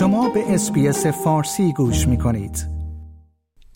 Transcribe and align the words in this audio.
شما 0.00 0.28
به 0.28 0.54
SBS 0.54 1.06
فارسی 1.06 1.72
گوش 1.72 2.08
می 2.08 2.18
کنید. 2.18 2.66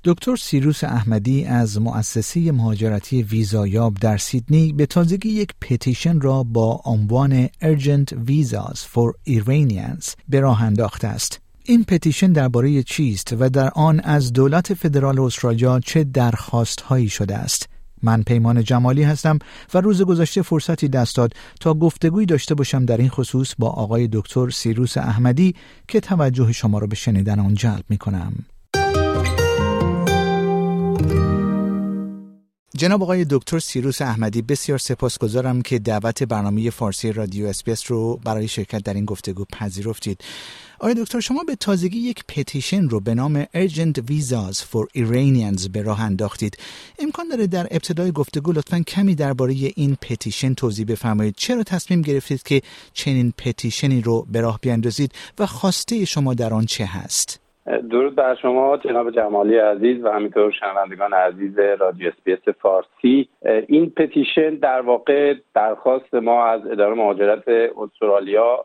دکتر 0.04 0.36
سیروس 0.36 0.84
احمدی 0.84 1.44
از 1.44 1.80
مؤسسه 1.80 2.52
مهاجرتی 2.52 3.22
ویزایاب 3.22 3.94
در 3.94 4.16
سیدنی 4.16 4.72
به 4.72 4.86
تازگی 4.86 5.28
یک 5.28 5.48
petition 5.60 6.20
را 6.20 6.42
با 6.42 6.80
عنوان 6.84 7.46
Urgent 7.46 8.14
Visas 8.28 8.78
for 8.78 9.12
Iranians 9.28 10.14
به 10.28 10.40
راه 10.40 10.62
انداخته 10.62 11.08
است. 11.08 11.40
این 11.64 11.84
petition 11.84 12.32
درباره 12.32 12.82
چیست 12.82 13.34
و 13.38 13.48
در 13.48 13.70
آن 13.70 14.00
از 14.00 14.32
دولت 14.32 14.74
فدرال 14.74 15.20
استرالیا 15.20 15.80
چه 15.80 16.04
درخواست 16.04 16.80
هایی 16.80 17.08
شده 17.08 17.36
است؟ 17.36 17.68
من 18.04 18.22
پیمان 18.22 18.64
جمالی 18.64 19.02
هستم 19.02 19.38
و 19.74 19.80
روز 19.80 20.02
گذشته 20.02 20.42
فرصتی 20.42 20.88
دست 20.88 21.16
داد 21.16 21.32
تا 21.60 21.74
گفتگوی 21.74 22.26
داشته 22.26 22.54
باشم 22.54 22.84
در 22.84 22.96
این 22.96 23.08
خصوص 23.08 23.54
با 23.58 23.68
آقای 23.68 24.08
دکتر 24.12 24.50
سیروس 24.50 24.96
احمدی 24.96 25.54
که 25.88 26.00
توجه 26.00 26.52
شما 26.52 26.78
را 26.78 26.86
به 26.86 26.96
شنیدن 26.96 27.40
آن 27.40 27.54
جلب 27.54 27.84
می 27.88 27.98
کنم. 27.98 28.32
جناب 32.76 33.02
آقای 33.02 33.26
دکتر 33.30 33.58
سیروس 33.58 34.02
احمدی 34.02 34.42
بسیار 34.42 34.78
سپاسگزارم 34.78 35.62
که 35.62 35.78
دعوت 35.78 36.22
برنامه 36.22 36.70
فارسی 36.70 37.12
رادیو 37.12 37.46
SBS 37.46 37.90
رو 37.90 38.16
برای 38.16 38.48
شرکت 38.48 38.82
در 38.82 38.94
این 38.94 39.04
گفتگو 39.04 39.44
پذیرفتید. 39.44 40.20
آقای 40.78 40.94
دکتر 40.94 41.20
شما 41.20 41.44
به 41.44 41.56
تازگی 41.56 41.98
یک 41.98 42.24
petition 42.28 42.88
رو 42.88 43.00
به 43.00 43.14
نام 43.14 43.44
Urgent 43.44 44.00
Visas 44.10 44.56
for 44.56 44.86
Iranians 44.96 45.68
به 45.68 45.82
راه 45.82 46.00
انداختید. 46.00 46.56
امکان 46.98 47.28
داره 47.28 47.46
در 47.46 47.68
ابتدای 47.70 48.12
گفتگو 48.12 48.52
لطفا 48.52 48.80
کمی 48.80 49.14
درباره 49.14 49.54
این 49.54 49.96
petition 50.00 50.54
توضیح 50.54 50.86
بفرمایید. 50.86 51.34
چرا 51.36 51.62
تصمیم 51.62 52.02
گرفتید 52.02 52.42
که 52.42 52.62
چنین 52.92 53.32
petition 53.38 53.93
ی 53.93 54.00
رو 54.00 54.26
به 54.32 54.40
راه 54.40 54.58
بیاندازید 54.62 55.12
و 55.38 55.46
خواسته 55.46 56.04
شما 56.04 56.34
در 56.34 56.54
آن 56.54 56.66
چه 56.66 56.86
هست؟ 56.86 57.43
درود 57.66 58.14
بر 58.14 58.34
شما 58.34 58.76
جناب 58.76 59.10
جمالی 59.10 59.58
عزیز 59.58 60.04
و 60.04 60.08
همینطور 60.08 60.50
شنوندگان 60.50 61.12
عزیز 61.12 61.58
رادیو 61.58 62.08
SBS 62.08 62.54
فارسی. 62.60 63.28
این 63.68 63.90
petition 63.90 64.54
در 64.54 64.80
واقع 64.80 65.34
درخواست 65.54 66.14
ما 66.14 66.46
از 66.46 66.66
اداره 66.66 66.94
مهاجرت 66.94 67.48
استرالیا 67.48 68.64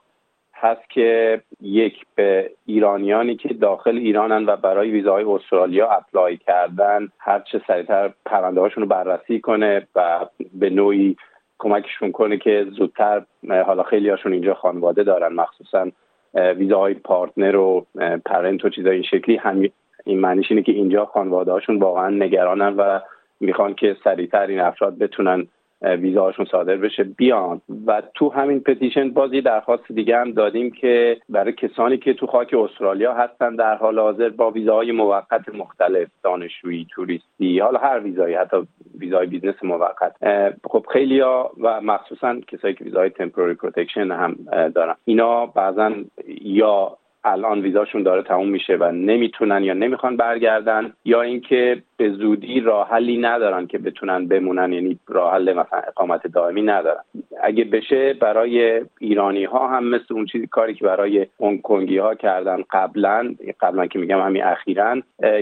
هست 0.54 0.90
که 0.90 1.42
یک 1.62 2.06
به 2.16 2.52
ایرانیانی 2.66 3.36
که 3.36 3.54
داخل 3.54 3.98
ایرانن 3.98 4.46
و 4.46 4.56
برای 4.56 4.92
ویزاهای 4.92 5.24
استرالیا 5.24 5.90
apply 5.90 6.38
کردن 6.38 7.08
هر 7.20 7.40
چه 7.40 7.62
سریعتر 7.68 8.14
پرونده 8.26 8.62
هاشون 8.62 8.84
رو 8.84 8.90
بررسی 8.90 9.40
کنه 9.40 9.88
و 9.96 10.26
به 10.54 10.70
نوعی 10.70 11.16
کمکشون 11.60 12.12
کنه 12.12 12.38
که 12.38 12.68
زودتر 12.78 13.24
حالا 13.66 13.84
خیلی 13.84 14.10
هاشون 14.10 14.34
اینجا 14.34 14.54
خانواده 14.54 15.04
دارن 15.04 15.34
مخصوصا 15.34 15.92
ویزاهای 16.34 16.94
پارتنر 16.94 17.56
و 17.56 17.86
پرنت 18.26 18.66
و 18.66 18.70
چیزای 18.70 18.94
این 18.94 19.04
شکلی. 19.04 19.36
هم 19.36 19.64
این 20.06 20.20
معنیش 20.20 20.52
اینه 20.52 20.64
که 20.64 20.72
اینجا 20.72 21.06
خانواده 21.06 21.52
هاشون 21.52 21.80
واقعا 21.80 22.10
نگرانن 22.10 22.76
و 22.78 23.00
می‌خوان 23.40 23.74
که 23.74 23.98
سریعتر 24.04 24.48
این 24.48 24.60
افراد 24.60 24.98
بتونن 24.98 25.48
ویزاهاشون 25.82 26.46
صادر 26.46 26.76
بشه 26.76 27.04
بیان. 27.04 27.62
و 27.88 28.02
تو 28.14 28.30
همین 28.30 28.60
پتیشن 28.60 29.10
بازی 29.10 29.42
درخواست 29.42 29.92
دیگه 29.92 30.18
هم 30.18 30.32
دادیم 30.32 30.72
که 30.72 31.18
برای 31.30 31.54
کسانی 31.54 31.98
که 31.98 32.14
تو 32.14 32.28
خاک 32.28 32.54
استرالیا 32.54 33.14
هستن 33.14 33.56
در 33.56 33.76
حال 33.76 34.00
حاضر 34.00 34.30
با 34.30 34.52
ویزاهای 34.52 34.92
موقت 34.92 35.50
مختلف 35.56 36.08
دانشجویی 36.24 36.88
توریستی 36.92 37.60
حالا 37.60 37.80
هر 37.80 38.00
ویزایی 38.00 38.36
حتی 38.36 38.58
ویزای 39.00 39.26
business 39.26 39.64
موقت. 39.64 40.16
خب 40.64 40.86
خیلی 40.94 41.22
و 41.22 41.82
مخصوصا 41.82 42.40
کسایی 42.48 42.74
که 42.74 42.84
ویزای 42.84 43.10
temporary 43.10 43.54
protection 43.54 44.12
هم 44.12 44.36
دارن. 44.76 44.96
اینا 45.06 45.46
بعضا 45.46 45.92
یا 46.42 46.98
الان 47.24 47.62
ویزاشون 47.62 48.04
داره 48.04 48.24
تموم 48.24 48.50
میشه 48.50 48.76
و 48.76 48.92
نمی‌تونن 48.92 49.64
یا 49.64 49.74
نمی‌خوان 49.74 50.18
برگردن 50.18 50.94
یا 51.06 51.22
اینکه 51.22 51.82
به 52.00 52.10
زودی 52.10 52.60
راه 52.60 52.90
حلی 52.90 53.18
ندارن 53.18 53.68
که 53.68 53.78
بتونن 53.78 54.28
بمونن 54.28 54.74
یعنی 54.74 55.00
راه 55.08 55.34
حل 55.34 55.54
مثلا 55.54 55.80
اقامت 55.88 56.28
دائمی 56.28 56.62
ندارن. 56.62 57.02
اگه 57.44 57.64
بشه 57.64 58.14
برای 58.14 58.82
ایرانی 59.00 59.44
ها 59.44 59.68
هم 59.68 59.84
مثل 59.84 60.14
اون 60.14 60.26
چیزی 60.26 60.48
کاری 60.48 60.74
که 60.74 60.86
برای 60.86 61.28
هنگ 61.40 61.62
کنگی 61.62 61.98
ها 61.98 62.16
کردن 62.16 62.64
قبلا 62.72 63.36
قبلا 63.62 63.88
که 63.88 64.00
میگم 64.00 64.20
همین 64.20 64.44
اخیرا 64.44 64.98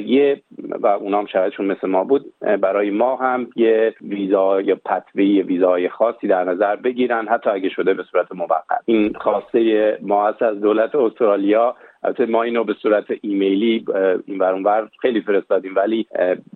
یه 0.06 0.42
و 0.82 0.88
اونا 0.88 1.20
هم 1.20 1.26
شرایطشون 1.26 1.66
مثل 1.66 1.88
ما 1.88 2.04
بود 2.04 2.26
برای 2.40 2.90
ما 2.90 3.16
هم 3.16 3.48
یه 3.56 3.94
ویزا 4.02 4.62
یا 4.62 4.76
پتوی 4.86 5.42
ویزای 5.42 5.90
خاصی 5.90 6.28
در 6.28 6.44
نظر 6.44 6.76
بگیرن 6.76 7.28
حتی 7.28 7.50
اگه 7.50 7.70
شده 7.70 7.94
به 7.94 8.04
صورت 8.04 8.32
موقت. 8.32 8.82
این 8.86 9.14
خواسته 9.14 9.98
ما 10.02 10.28
از 10.28 10.62
دولت 10.62 10.96
استرالیا 10.96 11.76
البته 12.04 12.26
ما 12.26 12.44
اینو 12.44 12.64
به 12.64 12.74
صورت 12.74 13.06
ایمیلی 13.22 13.86
این 14.26 14.40
ور 14.40 14.90
خیلی 15.02 15.22
فرستادیم 15.22 15.76
ولی 15.76 16.08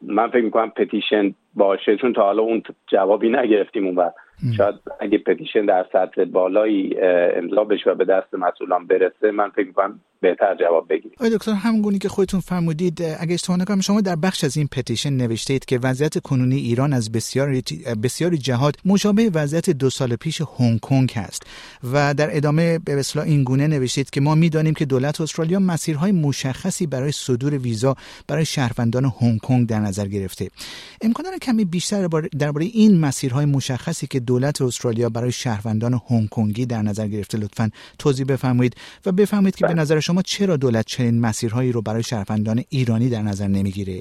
من 0.02 0.28
فکر 0.28 0.44
می‌کنم 0.44 0.69
پتیشن 0.69 1.34
باشه 1.53 1.97
چون 1.97 2.13
تا 2.13 2.22
حالا 2.22 2.41
اون 2.41 2.63
جوابی 2.88 3.29
نگرفتیم 3.29 3.85
اون 3.85 3.96
وقت 3.96 4.16
شاید 4.57 4.75
اگه 5.00 5.18
پتیشن 5.18 5.66
در 5.66 5.85
سطح 5.94 6.25
بالایی 6.25 6.96
امضا 7.38 7.63
بشه 7.63 7.90
و 7.90 7.96
به 7.96 8.06
دست 8.06 8.34
مسئولان 8.34 8.88
برسه 8.88 9.31
من 9.31 9.50
فکر 9.50 9.68
می‌کنم 9.68 10.00
بهتر 10.22 10.56
جواب 10.56 10.88
بگیرید 10.90 11.13
آقای 11.19 11.29
دکتر 11.29 11.52
همونگونی 11.52 12.00
که 12.00 12.09
خودتون 12.09 12.40
فرمودید 12.40 13.01
اگه 13.19 13.34
اشتباه 13.34 13.59
نکنم 13.59 13.81
شما 13.81 14.01
در 14.01 14.16
بخش 14.16 14.44
از 14.44 14.57
این 14.57 14.68
پتیشن 14.72 15.13
نوشتید 15.13 15.66
که 15.66 15.80
وضعیت 15.84 16.19
کنونی 16.19 16.56
ایران 16.56 16.94
از 16.94 17.12
بسیاری 17.12 17.63
بسیاری 18.03 18.38
جهات 18.38 18.75
مشابه 18.85 19.31
وضعیت 19.34 19.69
دو 19.69 19.90
سال 19.90 20.16
پیش 20.16 20.41
هنگ 20.59 20.80
کنگ 20.80 21.12
هست 21.16 21.44
و 21.94 22.13
در 22.13 22.38
ادامه 22.38 22.80
به 22.80 23.00
اصطلاح 23.00 23.25
این 23.25 23.44
گونه 23.44 23.68
نوشتید 23.68 24.09
که 24.09 24.22
ما 24.22 24.35
می‌دانیم 24.35 24.74
که 24.74 24.85
دولت 24.85 25.22
استرالیا 25.22 25.59
مسیرهای 25.59 26.12
مشخصی 26.12 26.88
برای 26.88 27.12
صدور 27.12 27.57
ویزا 27.57 27.96
برای 28.28 28.46
شهروندان 28.46 29.06
هنگ 29.22 29.40
کنگ 29.40 29.68
در 29.68 29.80
نظر 29.80 30.07
گرفته. 30.07 30.47
امکان 31.01 31.25
داره 31.25 31.38
کمی 31.38 31.66
بیشتر 31.66 32.07
درباره 32.40 32.66
این 32.66 33.00
مسیرهای 33.00 33.46
مشخصی 33.46 34.07
که 34.07 34.19
دولت 34.31 34.62
استرالیا 34.62 35.09
برای 35.09 35.31
شهروندان 35.31 35.94
هنگ 36.09 36.30
کنگی 36.30 36.66
در 36.66 36.81
نظر 36.81 37.08
گرفته. 37.08 37.38
لطفا 37.38 37.69
توضیح 38.00 38.25
بفرمایید 38.30 38.75
و 39.06 39.12
بفرمایید 39.12 39.56
که 39.56 39.66
به 39.68 39.74
نظر 39.74 40.00
شما 40.00 40.22
چرا 40.22 40.58
دولت 40.58 40.86
چنین 40.86 41.22
مسیرهایی 41.22 41.72
رو 41.72 41.81
برای 41.81 42.03
شهروندان 42.03 42.58
ایرانی 42.69 43.09
در 43.09 43.22
نظر 43.22 43.47
نمی‌گیره؟ 43.47 43.97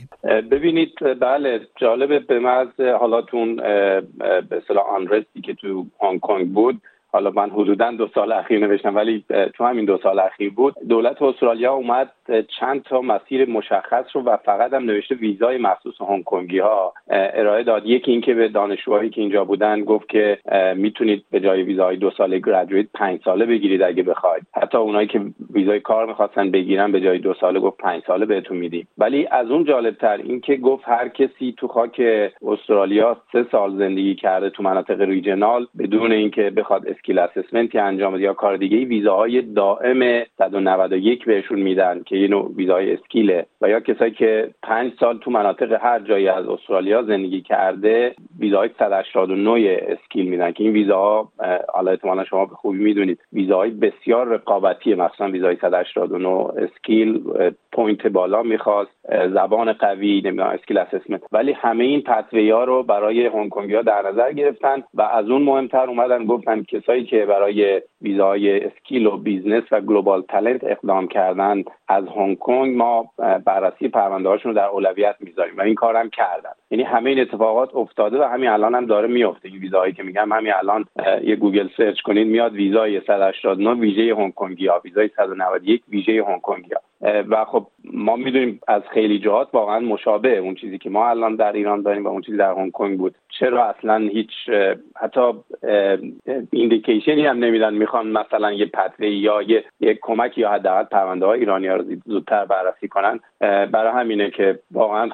ببینید 0.51 0.93
بله 1.21 1.61
جالبه 1.81 2.19
به 2.19 2.39
محض 2.39 2.81
حالاتون 3.01 3.57
به 4.49 4.57
اصطلاح 4.57 4.85
آنرستی 4.99 5.41
که 5.41 5.55
تو 5.55 5.87
هنگ 6.03 6.21
کنگ 6.21 6.53
بود 6.53 6.81
حالا 7.13 7.31
من 7.31 7.51
حدودا 7.51 7.91
دو 7.91 8.09
سال 8.15 8.33
اخیر 8.33 8.59
نوشتم 8.67 8.97
ولی 8.97 9.25
تو 9.55 9.65
همین 9.65 9.85
دو 9.85 9.99
سال 10.03 10.19
اخیر 10.19 10.51
بود. 10.51 10.75
دولت 10.89 11.23
استرالیا 11.23 11.73
اومد 11.73 12.11
چند 12.59 12.83
تا 12.83 13.01
مسیر 13.01 13.49
مشخص 13.49 14.05
رو 14.13 14.23
و 14.23 14.37
فقط 14.37 14.73
هم 14.73 14.85
نوشته 14.85 15.15
ویزای 15.15 15.59
مخصوص 15.59 16.01
هنگ 16.01 16.25
کنگی 16.25 16.59
ها 16.59 16.93
ارائه 17.11 17.63
داد. 17.63 17.87
یکی 17.87 18.11
اینکه 18.11 18.35
به 18.35 18.49
دانشجوهایی 18.49 19.11
که 19.11 19.21
اینجا 19.21 19.45
بودن 19.45 19.85
گفت 19.85 20.09
که 20.09 20.39
می‌تونید 20.77 21.25
به 21.31 21.41
جای 21.41 21.63
ویزای 21.63 21.97
دو 21.97 22.11
ساله 22.11 22.39
graduate 22.39 22.87
پنج 22.95 23.21
ساله 23.25 23.47
بگیرید 23.47 23.83
اگه 23.83 24.03
بخواید. 24.03 24.43
حتی 24.55 24.79
اونایی 24.79 25.07
که 25.07 25.21
ویزای 25.51 25.81
کار 25.81 26.07
می‌خواستن 26.07 26.51
بگیرن 26.51 26.93
به 26.93 27.01
جای 27.01 27.19
دو 27.19 27.35
ساله 27.35 27.61
گفت 27.61 27.77
پنج 27.77 28.03
ساله 28.07 28.27
بهتون 28.27 28.57
میدیم. 28.57 28.89
ولی 28.99 29.27
از 29.31 29.51
اون 29.51 29.65
جالبتر 29.65 30.17
اینکه 30.17 30.57
گفت 30.57 30.85
هر 30.89 31.09
کسی 31.09 31.55
تو 31.57 31.69
خاک 31.69 32.03
استرالیا 32.43 33.17
سه 33.33 33.47
سال 33.53 33.79
زندگی 33.79 34.15
کرده 34.15 34.51
تو 34.51 34.63
مناطق 34.63 35.01
regional 35.01 35.67
بدون 35.79 36.13
اینکه 36.13 36.51
بخواد 36.51 36.89
skill 37.01 37.19
assessment 37.19 37.73
ی 37.73 37.79
انجام 37.79 38.13
بده 38.13 38.23
یا 38.23 38.35
کار 38.35 38.57
دیگه 38.57 38.79
ویزاهای 38.79 39.43
دائم 39.43 40.25
191 40.39 41.25
بهشون 41.25 41.61
میدن 41.61 42.03
که 42.07 42.17
نوع 42.17 42.53
ویزای 42.57 42.93
skill 42.93 43.31
ه. 43.31 43.47
و 43.61 43.69
یا 43.69 43.81
کسایی 43.81 44.11
که 44.11 44.51
پنج 44.63 44.93
سال 45.01 45.19
تو 45.19 45.31
مناطق 45.31 45.73
هر 45.73 45.99
جایی 45.99 46.29
از 46.29 46.49
استرالیا 46.49 47.03
زندگی 47.03 47.41
کرده 47.41 48.15
ویزاهای 48.39 48.71
189 48.79 49.79
skill 49.89 50.29
میدن 50.29 50.53
که 50.53 50.65
این 50.65 50.73
ویزاها 50.73 51.29
حالا 51.75 51.91
احتمالا 51.91 52.25
شما 52.25 52.47
به 52.47 52.55
خوبی 52.55 52.79
می‌دونید 52.79 53.19
ویزاهای 53.33 53.71
بسیار 53.71 54.29
رقابتی 54.29 54.95
مثلا 54.95 55.29
ویزای 55.29 55.57
189 55.57 56.29
skill 56.29 57.23
point 57.73 58.07
بالا 58.07 58.43
می‌خواست 58.43 58.91
زبان 59.09 59.73
قوی 59.73 60.23
نمی‌دونم 60.25 60.49
skill 60.49 60.79
assessment. 60.79 61.23
ولی 61.33 61.53
همه 61.53 61.85
این 61.85 62.01
pathway 62.03 62.51
ها 62.51 62.65
رو 62.65 62.83
برای 62.83 63.27
هنگ 63.27 63.53
ها 63.53 63.83
در 63.83 64.09
نظر 64.09 64.33
گرفتن 64.33 64.83
و 64.95 65.03
از 65.03 65.31
اون 65.31 65.43
مهمتر 65.43 65.87
اومدن 65.87 66.25
گفتن 66.25 66.63
کسایی 66.91 67.05
که 67.05 67.27
برای 67.27 67.83
ویزای 68.03 68.65
skill 68.65 69.07
و 69.07 69.17
business 69.17 69.65
و 69.71 69.81
global 69.81 70.23
talent 70.23 70.65
اقدام 70.65 71.09
کردن 71.09 71.65
از 71.89 72.05
هنگ 72.17 72.39
کنگ 72.39 72.77
ما 72.77 73.11
بررسی 73.45 73.89
پرونده 73.89 74.35
رو 74.35 74.53
در 74.53 74.67
اولویت 74.67 75.17
می‌ذاریم 75.21 75.57
و 75.57 75.61
این 75.61 75.75
کارم 75.75 76.11
کردن. 76.11 76.51
یعنی 76.71 76.85
همه 76.85 77.11
این 77.11 77.21
اتفاقات 77.21 77.75
افتاده 77.75 78.19
و 78.19 78.23
همین 78.23 78.49
الان 78.49 78.75
هم 78.75 78.87
داره 78.87 79.09
میفته 79.09 79.49
این 79.49 79.59
ویزاهایی 79.59 79.93
که 79.93 80.03
میگم 80.03 80.33
همین 80.33 80.53
الان 80.53 80.85
یه 81.25 81.37
Google 81.37 81.69
search 81.77 82.01
کنید 82.01 82.27
میاد 82.27 82.53
ویزای 82.53 83.01
189 83.07 83.81
ویژه 83.81 84.15
هنگ 84.15 84.35
کنگی 84.35 84.67
ها 84.67 84.81
ویزای 84.85 85.11
191 85.17 85.83
ویژه 85.89 86.25
هنگ 86.25 86.41
کنگی 86.41 86.75
ها 86.75 86.81
و 87.03 87.45
خب 87.45 87.67
ما 88.01 88.17
می‌دونیم 88.17 88.61
از 88.69 88.83
خیلی 88.95 89.19
جهات 89.19 89.49
واقعا 89.53 89.81
مشابه 89.81 90.39
اون 90.39 90.55
چیزی 90.55 90.79
که 90.79 90.91
ما 90.91 91.09
الان 91.09 91.37
در 91.37 91.53
ایران 91.53 91.83
داریم 91.83 92.05
و 92.05 92.09
اون 92.09 92.23
چیزی 92.23 92.37
در 92.37 92.53
هنگ 92.53 92.73
کنگ 92.73 92.99
بود. 92.99 93.15
چرا 93.39 93.65
اصلا 93.65 93.97
هیچ 93.97 94.31
حتی 94.97 95.21
indication 96.53 97.20
ی 97.20 97.27
هم 97.27 97.39
نمیدن 97.39 97.75
می‌خوان 97.75 98.07
مثلا 98.07 98.53
یه 98.53 98.67
pathway 98.67 99.07
یا 99.07 99.43
یه, 99.43 99.65
یه 99.81 99.99
کمک 100.03 100.39
یا 100.39 100.51
حداقل 100.51 100.85
پرونده 100.85 101.27
های 101.27 101.41
ایرانی 101.41 101.67
ها 101.67 101.77
رو 101.77 101.85
زودتر 102.07 102.45
بررسی 102.45 102.89
کنن. 102.89 103.21
برای 103.41 103.93
همینه 103.93 104.31
که 104.31 104.59
واقعا 104.71 105.09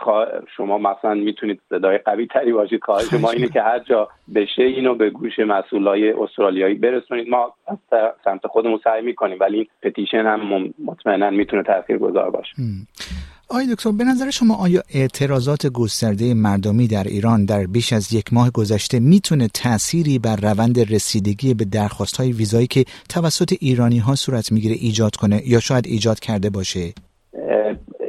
شما 0.56 0.78
مثلا 0.78 1.14
می‌تونید 1.14 1.60
صدای 1.68 1.98
قوی 1.98 2.26
تری 2.26 2.52
باشید. 2.52 2.84
خواهش 2.84 3.12
ما 3.12 3.30
اینه 3.30 3.48
که 3.48 3.62
هر 3.62 3.78
جا 3.78 4.08
بشه 4.34 4.62
اینو 4.62 4.94
به 4.94 5.10
گوش 5.10 5.38
مسئولای 5.38 6.12
استرالیایی 6.12 6.74
برسونید. 6.74 7.28
ما 7.28 7.54
از 7.66 7.78
سمت 8.24 8.46
خودمون 8.46 8.80
سعی 8.84 9.02
می‌کنیم 9.02 9.38
ولی 9.40 9.56
این 9.56 9.66
پتیشن 9.82 10.24
هم 10.26 10.72
مطمئنا 10.84 11.30
می‌تونه 11.30 11.62
تاثیرگذار 11.62 12.30
باشه. 12.30 12.52
آقای 13.50 13.66
دکتر 13.74 13.92
به 13.92 14.04
نظر 14.04 14.30
شما 14.30 14.54
آیا 14.54 14.80
اعتراضات 14.94 15.66
گسترده 15.66 16.34
مردمی 16.34 16.88
در 16.88 17.04
ایران 17.04 17.44
در 17.44 17.64
بیش 17.66 17.92
از 17.92 18.12
یک 18.12 18.32
ماه 18.32 18.50
گذشته 18.50 19.00
می‌تونه 19.00 19.48
تأثیری 19.54 20.18
بر 20.18 20.36
روند 20.36 20.78
رسیدگی 20.94 21.54
به 21.54 21.64
درخواست 21.64 22.16
های 22.16 22.32
ویزایی 22.32 22.66
که 22.66 22.84
توسط 23.08 23.54
ایرانی 23.60 23.98
ها 23.98 24.14
صورت 24.14 24.52
می‌گیره 24.52 24.74
ایجاد 24.74 25.16
کنه 25.16 25.42
یا 25.46 25.60
شاید 25.60 25.86
ایجاد 25.86 26.20
کرده 26.20 26.50
باشه؟ 26.50 26.92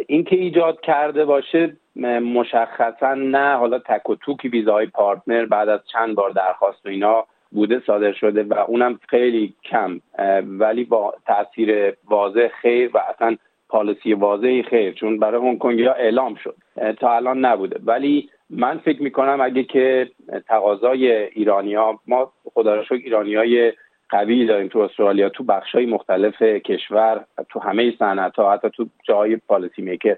اینکه 0.08 0.36
ایجاد 0.36 0.78
کرده 0.84 1.26
باشه 1.26 1.78
مشخصا 2.20 3.14
نه. 3.14 3.56
حالا 3.56 3.80
تک 3.80 4.10
و 4.10 4.16
توک 4.16 4.50
ویزای 4.54 4.86
پارتنر 4.86 5.46
بعد 5.46 5.70
از 5.70 5.80
چند 5.94 6.16
بار 6.16 6.30
درخواست 6.30 6.86
و 6.86 6.90
اینا 6.90 7.26
بوده 7.52 7.82
صادر 7.88 8.12
شده 8.12 8.44
و 8.44 8.54
اونم 8.54 9.00
خیلی 9.10 9.54
کم. 9.64 10.00
ولی 10.42 10.84
با 10.84 11.14
تاثیر 11.26 11.94
واضح 12.10 12.48
خیر 12.48 12.92
و 12.94 12.98
اصلا 12.98 13.36
پالیسی 13.70 14.14
واضحی 14.14 14.64
خیر 14.64 14.94
چون 14.94 15.20
برای 15.20 15.42
هنگ 15.42 15.58
کنگی 15.58 15.84
ها 15.84 15.94
اعلام 15.94 16.36
شد. 16.36 16.56
تا 17.00 17.16
الان 17.16 17.46
نبوده. 17.46 17.80
ولی 17.86 18.30
من 18.50 18.78
فکر 18.78 19.04
می‌کنم 19.04 19.42
اگه 19.42 19.64
که 19.64 20.10
تقاضای 20.48 21.12
ایرانیا 21.12 22.00
ما 22.08 22.32
خدا 22.54 22.76
را 22.76 22.84
شکر 22.84 22.94
ایرانی 22.94 23.36
های 23.36 23.74
قوی 24.10 24.46
داریم 24.46 24.68
تو 24.68 24.80
استرالیا 24.80 25.30
تو 25.30 25.44
بخش 25.44 25.76
های 25.76 25.86
مختلف 25.86 26.42
کشور 26.42 27.26
تو 27.50 27.60
همه 27.60 27.94
صنعت 28.00 28.36
ها 28.36 28.54
حتی 28.54 28.70
تو 28.70 28.86
جای 29.04 29.36
پالیسی 29.36 29.82
میکر. 29.82 30.18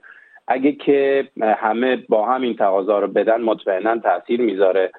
اگه 0.49 0.71
که 0.71 1.27
همه 1.41 1.95
با 2.09 2.25
هم 2.25 2.41
این 2.41 2.55
تقاضا 2.55 2.99
رو 2.99 3.07
بدن 3.07 3.41
مطمئنا 3.41 3.97
تاثیر 3.97 4.41
می‌ذاره 4.41 4.91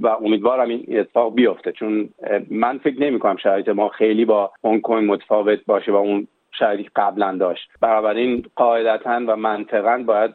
و 0.00 0.06
امیدوارم 0.06 0.68
این 0.68 0.84
اتفاق 0.88 1.34
بیفته. 1.34 1.72
چون 1.72 2.08
من 2.50 2.78
فکر 2.78 3.00
نمی 3.00 3.18
کنم 3.18 3.36
شرایط 3.36 3.68
ما 3.68 3.88
خیلی 3.88 4.24
با 4.24 4.50
هنگ 4.64 4.82
کنگ 4.82 5.10
متفاوت 5.10 5.58
باشه 5.66 5.92
و 5.92 5.94
اون 5.94 6.26
شرایطی 6.58 6.90
قبلا 6.96 7.36
داشت. 7.36 7.70
بنابراین 7.80 8.44
قاعدتا 8.56 9.20
و 9.26 9.36
منطقا 9.36 10.02
باید 10.06 10.34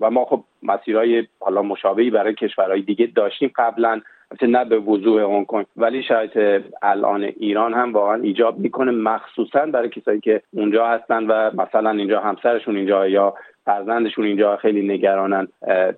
و 0.00 0.10
ما 0.10 0.24
خب 0.24 0.44
مسیرهای 0.62 1.26
حالا 1.40 1.62
مشابهی 1.62 2.10
برای 2.10 2.34
کشورهای 2.34 2.82
دیگه 2.82 3.06
داشتیم 3.06 3.52
قبلا. 3.56 4.00
نه 4.42 4.64
به 4.64 4.78
وضوح 4.78 5.22
هنگ 5.22 5.46
کنگ 5.46 5.66
ولی 5.76 6.02
شاید 6.02 6.30
الان 6.82 7.22
ایران 7.22 7.74
هم 7.74 7.92
واقعا 7.92 8.22
ایجاب 8.22 8.58
می‌کنه 8.58 8.90
مخصوصا 8.90 9.66
برای 9.66 9.88
کسایی 9.88 10.20
که 10.20 10.42
اونجا 10.52 10.86
هستن 10.86 11.26
و 11.26 11.50
مثلا 11.62 11.90
اینجا 11.90 12.20
همسرشون 12.20 12.76
اینجا 12.76 13.08
یا 13.08 13.34
فرزندشون 13.68 14.24
اینجا 14.24 14.56
خیلی 14.56 14.88
نگرانن 14.88 15.48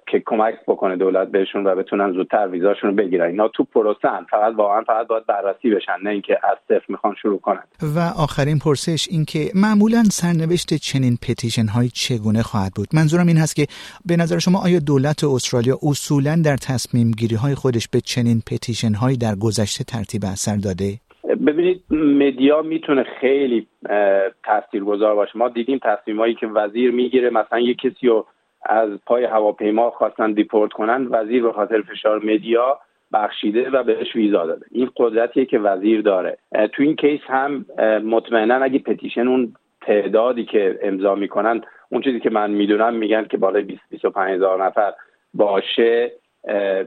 که 0.07 0.23
کمک 0.27 0.55
بکنه 0.67 0.97
دولت 0.97 1.29
بهشون 1.29 1.67
و 1.67 1.75
بتونن 1.75 2.13
زودتر 2.13 2.49
ویزاشون 2.49 2.91
رو 2.91 2.97
بگیرن. 2.97 3.27
اینا 3.27 3.49
تو 3.49 3.65
پروسن 3.65 4.27
فقط 4.31 4.55
واقعا 4.57 4.81
فقط 4.81 5.07
باید 5.07 5.27
بررسی 5.27 5.71
بشن 5.71 5.97
نه 6.03 6.11
اینکه 6.11 6.39
از 6.43 6.59
صفر 6.69 6.85
می‌خوان 6.89 7.15
شروع 7.23 7.41
کنن. 7.41 7.63
و 7.83 7.99
آخرین 7.99 8.59
پرسش 8.59 9.09
این 9.11 9.25
که 9.25 9.51
معمولا 9.55 10.03
سرنوشت 10.03 10.75
چنین 10.75 11.19
پتیشن 11.23 11.67
های 11.67 11.89
چگونه 11.89 12.43
خواهد 12.43 12.73
بود؟ 12.75 12.89
منظورم 12.93 13.27
این 13.27 13.37
هست 13.37 13.57
که 13.57 13.67
به 14.07 14.17
نظر 14.17 14.39
شما 14.39 14.59
آیا 14.65 14.79
دولت 14.79 15.25
استرالیا 15.25 15.79
اصولا 15.83 16.43
در 16.45 16.57
تصمیم 16.57 17.11
گیری 17.11 17.37
های 17.37 17.55
خودش 17.55 17.89
به 17.89 18.01
چنین 18.01 18.43
پتیشن 18.47 18.95
هایی 18.95 19.17
در 19.17 19.35
گذشته 19.35 19.85
ترتیب 19.85 20.25
اثر 20.25 20.57
داده؟ 20.57 21.10
ببینید 21.35 21.83
مدیا 21.91 22.63
می‌تونه 22.63 23.03
خیلی 23.03 23.67
تاثیرگذار 24.45 25.15
باشه. 25.15 25.39
ما 25.39 25.49
دیدیم 25.49 25.79
تصمیمایی 25.83 26.35
که 26.35 26.47
وزیر 26.47 26.91
می‌گیره 26.91 27.31
مثلا 27.31 27.61
یه 27.61 27.75
کسی 27.75 28.07
رو 28.07 28.27
از 28.65 28.91
پای 29.07 29.25
هواپیما 29.25 29.91
خواستن 29.91 30.33
دیپورت 30.33 30.73
کنن 30.73 31.07
وزیر 31.11 31.43
به 31.43 31.53
خاطر 31.53 31.83
فشار 31.83 32.25
media 32.25 32.79
بخشیده 33.13 33.71
و 33.71 33.83
بهش 33.83 34.17
ویزا 34.17 34.47
داده. 34.47 34.67
این 34.71 34.91
قدرتیه 34.97 35.45
که 35.45 35.59
وزیر 35.59 36.03
داره. 36.03 36.39
تو 36.73 36.83
این 36.83 36.97
case 36.97 37.21
هم 37.27 37.67
مطمئنا 38.05 38.55
اگه 38.55 38.79
petition 38.79 39.29
اون 39.29 39.53
تعدادی 39.81 40.45
که 40.45 40.79
امضا 40.83 41.15
می‌کنن 41.15 41.63
اون 41.89 42.03
چیزی 42.03 42.21
که 42.21 42.31
من 42.31 42.51
می‌دونم 42.51 42.95
میگن 42.95 43.25
که 43.25 43.37
بالای 43.37 43.63
20 43.63 43.83
25 43.91 44.35
هزار 44.35 44.65
نفر 44.65 44.93
باشه. 45.35 46.13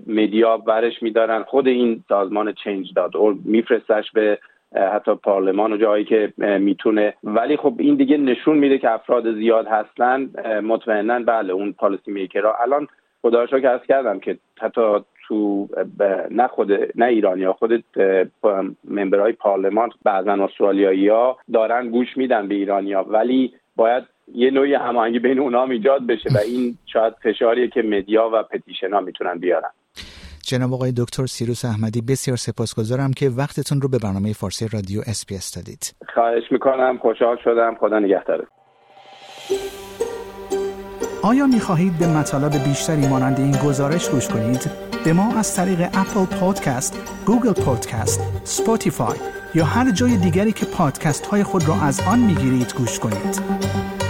media 0.08 0.58
برش 0.58 1.04
میدارن. 1.04 1.44
خود 1.44 1.68
این 1.68 2.04
سازمان 2.10 2.54
Change 2.64 2.94
dot 2.96 3.12
میفرستش 3.46 4.12
به 4.12 4.40
حتی 4.76 5.16
پارلمان 5.16 5.74
و 5.74 5.78
جایی 5.78 6.06
که 6.06 6.34
می‌تونه. 6.38 7.14
ولی 7.24 7.58
خب 7.58 7.74
این 7.80 7.96
دیگه 7.96 8.18
نشون 8.18 8.58
میده 8.58 8.78
که 8.78 8.92
افراد 8.92 9.36
زیاد 9.36 9.68
هستن. 9.68 10.30
مطمئنا 10.64 11.20
بله 11.20 11.54
اون 11.54 11.74
پالیسی 11.74 12.12
میکرها 12.12 12.56
الان 12.62 12.88
خدا 13.22 13.46
که 13.46 13.70
از 13.70 13.82
کردم 13.88 14.20
که 14.20 14.38
حتی 14.62 14.82
تو 15.28 15.68
نه 16.32 16.48
خود 16.48 16.72
نه 16.96 17.06
ایرانی 17.06 17.44
ها 17.44 17.54
خود 17.54 17.84
ممبرهای 18.84 19.32
پارلمان 19.32 19.90
بعضا 20.04 20.34
استرالیایی 20.34 21.08
ها 21.08 21.38
دارن 21.54 21.90
گوش 21.90 22.18
میدن 22.18 22.48
به 22.48 22.56
ایرانیا 22.56 23.04
ولی 23.04 23.54
باید 23.76 24.04
یه 24.34 24.52
نوعی 24.52 24.74
هماهنگی 24.74 25.20
بین 25.20 25.40
اونها 25.40 25.64
ایجاد 25.66 26.08
بشه 26.08 26.30
و 26.36 26.38
این 26.38 26.78
شاید 26.94 27.14
فشاریه 27.24 27.68
که 27.68 27.82
مدیا 27.82 28.30
و 28.34 28.44
پتیشن 28.44 28.94
ها 28.94 29.00
می‌تونن 29.00 29.38
بیارن. 29.40 29.70
جناب 30.48 30.74
آقای 30.74 30.94
دکتر 30.98 31.26
سیروس 31.26 31.66
احمدی 31.66 32.02
بسیار 32.02 32.38
سپاسگزارم 32.38 33.12
که 33.14 33.30
وقتتون 33.30 33.82
رو 33.82 33.90
به 33.90 33.98
برنامه 34.04 34.34
فارسی 34.34 34.68
رادیو 34.74 35.02
SBS 35.08 35.56
دادید. 35.56 35.96
خواهش 36.14 36.44
می‌کنم. 36.52 36.98
خوشحال 36.98 37.38
شدم. 37.44 37.76
خدا 37.80 38.00
نگهدارت 38.00 38.48
آیا 41.24 41.48
می 41.48 41.60
خواهید 41.60 41.98
به 42.00 42.08
مطالب 42.08 42.52
بیشتری 42.64 43.08
مانند 43.08 43.40
این 43.40 43.52
گزارش 43.52 44.10
گوش 44.10 44.28
کنید؟ 44.28 44.72
به 45.06 45.14
ما 45.14 45.40
از 45.40 45.56
طریق 45.56 45.80
Apple 45.82 46.38
Podcast، 46.40 47.22
Google 47.26 47.64
Podcast، 47.66 48.22
Spotify 48.44 49.18
یا 49.56 49.66
هر 49.66 49.92
جای 49.92 50.18
دیگری 50.18 50.52
که 50.52 50.66
پادکست 50.78 51.26
های 51.26 51.44
خود 51.44 51.68
را 51.68 51.76
از 51.76 52.02
آن 52.08 52.20
می 52.20 52.36
گیرید 52.36 52.74
گوش 52.78 53.00
کنید؟ 53.00 54.03